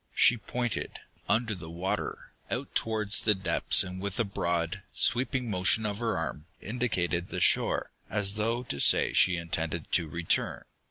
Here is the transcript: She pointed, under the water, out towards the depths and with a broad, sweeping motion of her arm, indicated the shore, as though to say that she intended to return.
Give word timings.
She 0.15 0.35
pointed, 0.37 0.97
under 1.29 1.53
the 1.53 1.69
water, 1.69 2.31
out 2.49 2.73
towards 2.73 3.21
the 3.23 3.35
depths 3.35 3.83
and 3.83 4.01
with 4.01 4.19
a 4.19 4.23
broad, 4.23 4.81
sweeping 4.95 5.47
motion 5.47 5.85
of 5.85 5.99
her 5.99 6.17
arm, 6.17 6.47
indicated 6.59 7.27
the 7.29 7.39
shore, 7.39 7.91
as 8.09 8.33
though 8.33 8.63
to 8.63 8.79
say 8.79 9.09
that 9.09 9.15
she 9.17 9.37
intended 9.37 9.91
to 9.91 10.07
return. 10.07 10.63